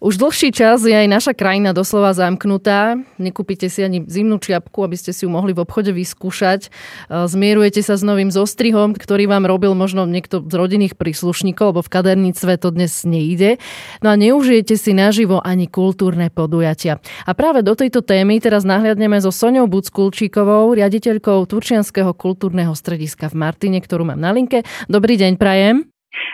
[0.00, 2.96] Už dlhší čas je aj naša krajina doslova zamknutá.
[3.20, 6.66] Nekúpite si ani zimnú čiapku, aby ste si ju mohli v obchode vyskúšať.
[6.66, 11.80] E, zmierujete sa s novým zostrihom, ktorý vám robil možno niekto z rodinných príslušníkov, lebo
[11.84, 13.60] v kaderníctve to dnes nejde.
[14.00, 17.04] No a neužijete si naživo ani kultúrne podujatia.
[17.28, 23.36] A práve do tejto témy teraz nahliadneme so Soňou Buckulčíkovou, riaditeľkou Turčianského kultúrneho strediska v
[23.36, 24.64] Martine, ktorú mám na linke.
[24.88, 25.84] Dobrý deň, Prajem.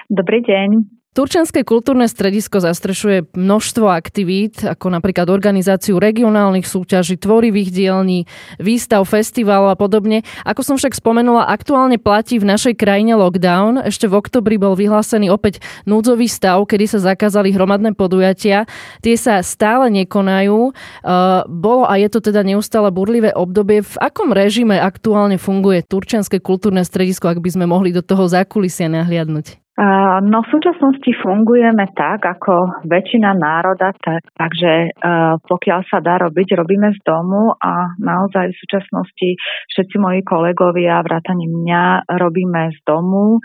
[0.06, 0.96] Dobrý deň.
[1.16, 8.28] Turčianske kultúrne stredisko zastrešuje množstvo aktivít, ako napríklad organizáciu regionálnych súťaží, tvorivých dielní,
[8.60, 10.28] výstav, festival a podobne.
[10.44, 13.80] Ako som však spomenula, aktuálne platí v našej krajine lockdown.
[13.88, 18.68] Ešte v oktobri bol vyhlásený opäť núdzový stav, kedy sa zakázali hromadné podujatia.
[19.00, 20.68] Tie sa stále nekonajú.
[21.00, 23.80] Uh, bolo a je to teda neustále burlivé obdobie.
[23.80, 28.92] V akom režime aktuálne funguje Turčianske kultúrne stredisko, ak by sme mohli do toho zákulisia
[28.92, 29.65] nahliadnúť?
[29.76, 34.96] No v súčasnosti fungujeme tak, ako väčšina národa, tak, takže
[35.44, 39.28] pokiaľ sa dá robiť, robíme z domu a naozaj v súčasnosti
[39.76, 43.36] všetci moji kolegovia, vrátane mňa, robíme z domu.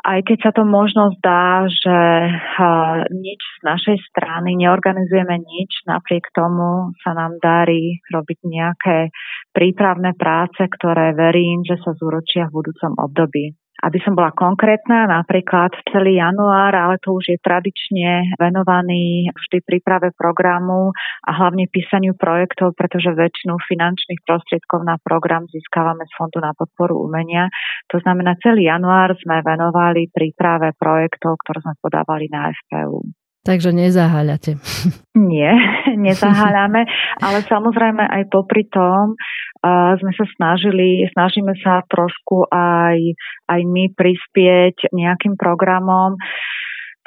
[0.00, 1.98] Aj keď sa to možno zdá, že
[3.12, 9.12] nič z našej strany, neorganizujeme nič, napriek tomu sa nám darí robiť nejaké
[9.52, 13.52] prípravné práce, ktoré verím, že sa zúročia v budúcom období.
[13.80, 20.12] Aby som bola konkrétna, napríklad celý január, ale to už je tradične venovaný vždy príprave
[20.12, 20.92] programu
[21.24, 27.00] a hlavne písaniu projektov, pretože väčšinu finančných prostriedkov na program získavame z Fondu na podporu
[27.08, 27.48] umenia.
[27.88, 33.19] To znamená, celý január sme venovali príprave projektov, ktoré sme podávali na FPU.
[33.40, 34.60] Takže nezaháľate.
[35.16, 35.52] Nie,
[36.06, 36.84] nezaháľame,
[37.24, 43.00] ale samozrejme aj popri tom uh, sme sa snažili, snažíme sa trošku aj,
[43.48, 46.20] aj my prispieť nejakým programom.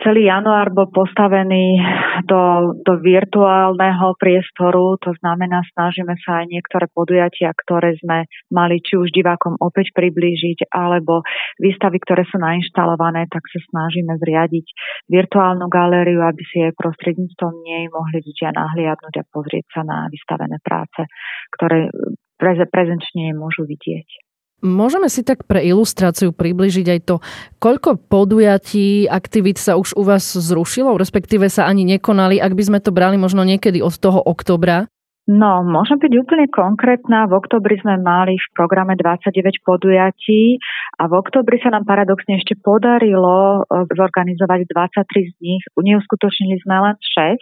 [0.01, 1.77] Celý január bol postavený
[2.25, 8.97] do, do virtuálneho priestoru, to znamená, snažíme sa aj niektoré podujatia, ktoré sme mali či
[8.97, 11.21] už divákom opäť priblížiť, alebo
[11.61, 14.65] výstavy, ktoré sú nainštalované, tak sa snažíme zriadiť
[15.13, 20.57] virtuálnu galériu, aby si aj prostredníctvom nej mohli ľudia nahliadnúť a pozrieť sa na vystavené
[20.65, 21.05] práce,
[21.53, 21.93] ktoré
[22.41, 24.32] prezenčne môžu vidieť.
[24.63, 27.15] Môžeme si tak pre ilustráciu približiť aj to,
[27.59, 32.79] koľko podujatí, aktivít sa už u vás zrušilo, respektíve sa ani nekonali, ak by sme
[32.79, 34.87] to brali možno niekedy od toho oktobra?
[35.23, 37.31] No, môžem byť úplne konkrétna.
[37.31, 40.59] V oktobri sme mali v programe 29 podujatí
[40.99, 45.63] a v oktobri sa nám paradoxne ešte podarilo eh, zorganizovať 23 z nich.
[45.79, 47.39] Neuskutočnili sme len 6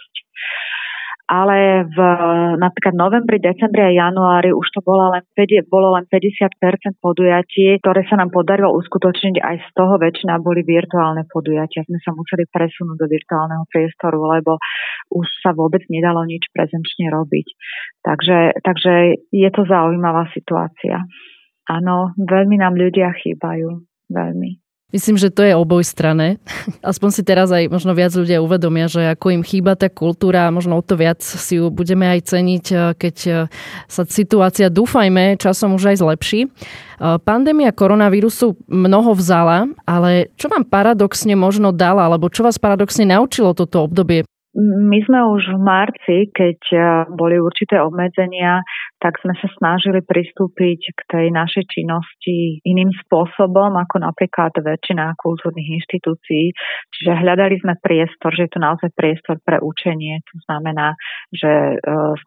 [1.32, 1.98] ale v
[2.60, 8.04] napríklad novembri, decembri a januári už to bolo len, 5, bolo len 50% podujatí, ktoré
[8.12, 9.40] sa nám podarilo uskutočniť.
[9.40, 11.88] Aj z toho väčšina boli virtuálne podujatia.
[11.88, 14.60] Sme sa museli presunúť do virtuálneho priestoru, lebo
[15.16, 17.48] už sa vôbec nedalo nič prezenčne robiť.
[18.04, 18.94] Takže, takže
[19.32, 21.00] je to zaujímavá situácia.
[21.72, 23.88] Áno, veľmi nám ľudia chýbajú.
[24.12, 24.61] Veľmi.
[24.92, 26.38] Myslím, že to je oboj strane.
[26.84, 30.76] Aspoň si teraz aj možno viac ľudia uvedomia, že ako im chýba tá kultúra možno
[30.76, 33.36] o to viac si ju budeme aj ceniť, eh, keď eh,
[33.88, 36.40] sa situácia, dúfajme, časom už aj zlepší.
[36.46, 43.08] Eh, pandémia koronavírusu mnoho vzala, ale čo vám paradoxne možno dala, alebo čo vás paradoxne
[43.08, 46.60] naučilo toto obdobie my sme už v marci, keď
[47.16, 48.60] boli určité obmedzenia,
[49.02, 55.82] tak sme sa snažili pristúpiť k tej našej činnosti iným spôsobom, ako napríklad väčšina kultúrnych
[55.82, 56.54] inštitúcií.
[56.94, 60.22] Čiže hľadali sme priestor, že je to naozaj priestor pre učenie.
[60.30, 60.94] To znamená,
[61.34, 61.76] že e,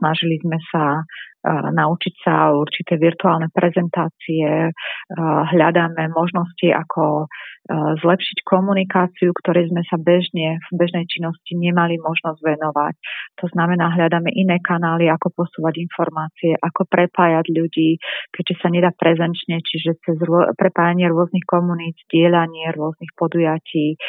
[0.03, 1.07] snažili sme sa
[1.53, 4.73] naučiť sa určité virtuálne prezentácie,
[5.53, 7.29] hľadáme možnosti, ako
[8.01, 12.95] zlepšiť komunikáciu, ktoré sme sa bežne v bežnej činnosti nemali možnosť venovať.
[13.45, 18.01] To znamená, hľadáme iné kanály, ako posúvať informácie, ako prepájať ľudí,
[18.33, 20.17] keďže sa nedá prezenčne, čiže cez
[20.57, 24.01] prepájanie rôznych komunít, dielanie rôznych podujatí.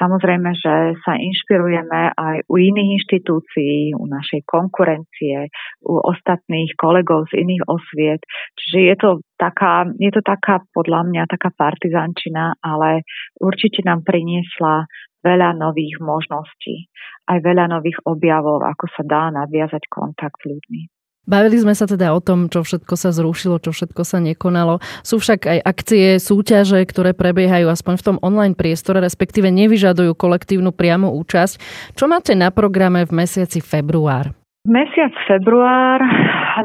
[0.00, 5.52] Samozrejme, že sa inšpirujeme aj u iných inštitúcií, u našej konkurencie,
[5.84, 8.24] u ostatných kolegov z iných osviet.
[8.56, 13.04] Čiže je to taká, je to taká podľa mňa taká partizančina, ale
[13.38, 14.88] určite nám priniesla
[15.22, 16.86] veľa nových možností,
[17.26, 20.97] aj veľa nových objavov, ako sa dá nadviazať kontakt s ľuďmi.
[21.28, 24.80] Bavili sme sa teda o tom, čo všetko sa zrušilo, čo všetko sa nekonalo.
[25.04, 30.72] Sú však aj akcie, súťaže, ktoré prebiehajú aspoň v tom online priestore, respektíve nevyžadujú kolektívnu
[30.72, 31.60] priamu účasť.
[31.92, 34.37] Čo máte na programe v mesiaci február?
[34.68, 36.04] Mesiac február,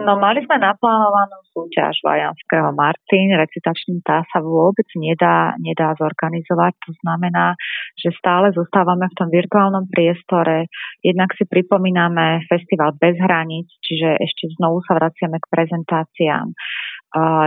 [0.04, 6.76] no mali sme naplánovanú súťaž Vajanského Martin, recitačný tá sa vôbec nedá, nedá zorganizovať.
[6.84, 7.56] To znamená,
[7.96, 10.68] že stále zostávame v tom virtuálnom priestore.
[11.00, 16.52] Jednak si pripomíname festival bez hraníc, čiže ešte znovu sa vraciame k prezentáciám.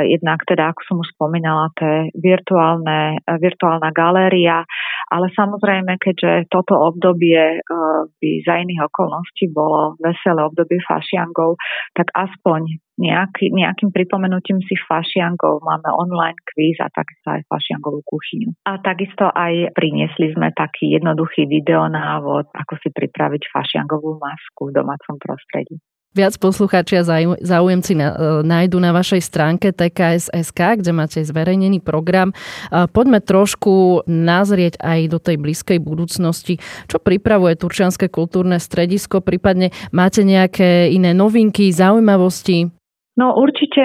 [0.07, 4.63] Jednak teda, ako som už spomínala, to je virtuálne, virtuálna galéria,
[5.11, 11.59] ale samozrejme, keďže toto obdobie uh, by za iných okolností bolo veselé obdobie fašiangov,
[11.95, 18.57] tak aspoň nejaký, nejakým pripomenutím si fašiangov máme online quiz a takisto aj fašiangovú kuchyňu.
[18.65, 25.21] A takisto aj priniesli sme taký jednoduchý videonávod, ako si pripraviť fašiangovú masku v domácom
[25.21, 25.77] prostredí.
[26.17, 27.05] Viac poslucháči a
[27.45, 28.01] záujemci e,
[28.41, 32.33] nájdu na vašej stránke TKS.sk, kde máte zverejnený program.
[32.73, 36.57] Poďme trošku nazrieť aj do tej blízkej budúcnosti.
[36.89, 39.21] Čo pripravuje Turčianske kultúrne stredisko?
[39.21, 42.73] Prípadne máte nejaké iné novinky, zaujímavosti?
[43.17, 43.81] No určite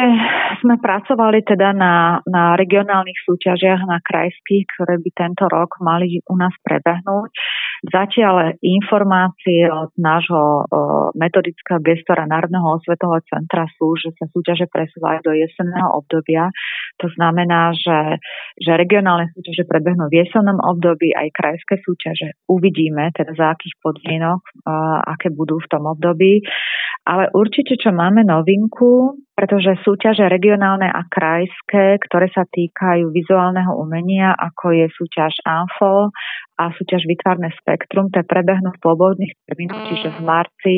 [0.59, 6.35] sme pracovali teda na, na regionálnych súťažiach, na krajských, ktoré by tento rok mali u
[6.35, 7.31] nás prebehnúť.
[7.81, 10.69] Zatiaľ informácie od nášho
[11.17, 16.53] metodického gestora Národného osvetového centra sú, že sa súťaže presúvajú do jesenného obdobia.
[17.01, 18.21] To znamená, že,
[18.61, 24.45] že regionálne súťaže prebehnú v jesennom období, aj krajské súťaže uvidíme, teda za akých podmienok,
[25.09, 26.45] aké budú v tom období.
[27.01, 34.35] Ale určite, čo máme novinku, pretože súťaže regionálne a krajské, ktoré sa týkajú vizuálneho umenia,
[34.35, 36.11] ako je súťaž ANFO
[36.59, 40.75] a súťaž Vytvárne spektrum, to prebehnú v pôvodných termínoch, čiže v marci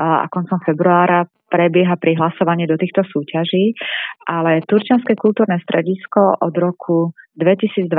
[0.00, 3.76] a koncom februára prebieha prihlasovanie do týchto súťaží,
[4.24, 7.92] ale Turčianske kultúrne stredisko od roku 2021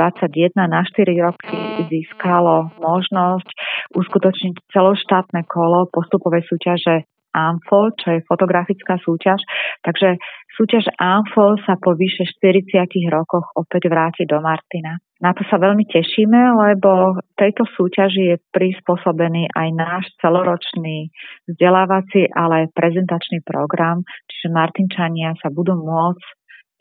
[0.66, 3.48] na 4 roky získalo možnosť
[3.94, 9.42] uskutočniť celoštátne kolo postupovej súťaže ANFO, čo je fotografická súťaž.
[9.82, 10.16] Takže
[10.54, 15.02] súťaž ANFO sa po vyše 40 rokoch opäť vráti do Martina.
[15.18, 21.10] Na to sa veľmi tešíme, lebo tejto súťaži je prispôsobený aj náš celoročný
[21.48, 26.26] vzdelávací, ale aj prezentačný program, čiže Martinčania sa budú môcť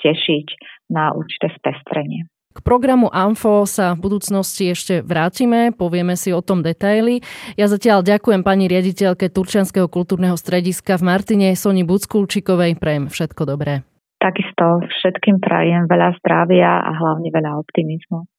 [0.04, 0.48] tešiť
[0.92, 2.28] na určité spestrenie.
[2.54, 7.26] K programu AMFO sa v budúcnosti ešte vrátime, povieme si o tom detaily.
[7.58, 12.78] Ja zatiaľ ďakujem pani riaditeľke Turčianského kultúrneho strediska v Martine Soni Buckulčikovej.
[12.78, 13.82] Prajem všetko dobré.
[14.22, 18.30] Takisto všetkým prajem veľa zdravia a hlavne veľa optimizmu.